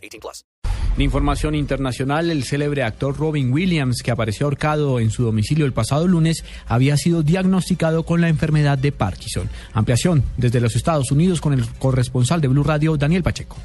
[0.00, 0.44] 18 plus.
[0.96, 5.72] De información internacional, el célebre actor Robin Williams, que apareció ahorcado en su domicilio el
[5.72, 9.48] pasado lunes, había sido diagnosticado con la enfermedad de Parkinson.
[9.72, 13.56] Ampliación desde los Estados Unidos con el corresponsal de Blue Radio, Daniel Pacheco.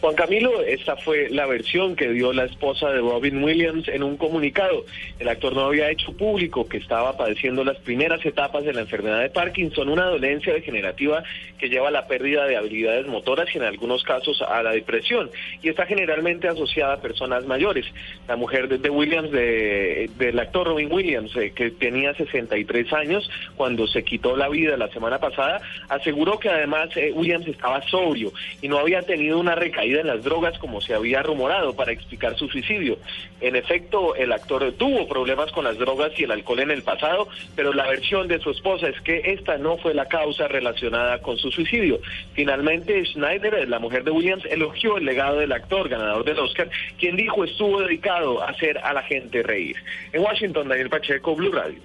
[0.00, 4.16] Juan Camilo, esta fue la versión que dio la esposa de Robin Williams en un
[4.16, 4.84] comunicado.
[5.18, 9.22] El actor no había hecho público que estaba padeciendo las primeras etapas de la enfermedad
[9.22, 11.24] de Parkinson, una dolencia degenerativa
[11.58, 15.30] que lleva a la pérdida de habilidades motoras y en algunos casos a la depresión,
[15.62, 17.84] y está generalmente asociada a personas mayores.
[18.28, 23.88] La mujer de, Williams, de, del actor Robin Williams, eh, que tenía 63 años cuando
[23.88, 28.68] se quitó la vida la semana pasada, aseguró que además eh, Williams estaba sobrio y
[28.68, 32.48] no había tenido una recaída en las drogas como se había rumorado para explicar su
[32.48, 32.98] suicidio.
[33.40, 37.28] En efecto, el actor tuvo problemas con las drogas y el alcohol en el pasado,
[37.54, 41.38] pero la versión de su esposa es que esta no fue la causa relacionada con
[41.38, 42.00] su suicidio.
[42.34, 47.16] Finalmente, Schneider, la mujer de Williams, elogió el legado del actor ganador del Oscar, quien
[47.16, 49.76] dijo estuvo dedicado a hacer a la gente reír.
[50.12, 51.78] En Washington, Daniel Pacheco, Blue Radio.